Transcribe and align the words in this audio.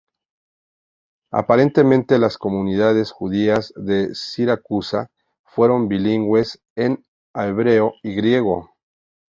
Aparentemente 1.31 2.17
las 2.17 2.39
comunidades 2.39 3.11
judías 3.11 3.71
de 3.75 4.15
Siracusa 4.15 5.11
fueron 5.43 5.89
bilingües 5.89 6.59
en 6.75 7.05
hebreo 7.35 7.93
y 8.01 8.15
griego. 8.15 8.71